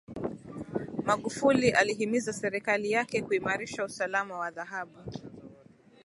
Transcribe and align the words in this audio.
magufuli 1.05 1.69
alihimiza 1.71 2.33
serikali 2.33 2.91
yake 2.91 3.21
kuimarisha 3.21 3.83
usalama 3.85 4.37
wa 4.37 4.51
dhahabu 4.51 4.99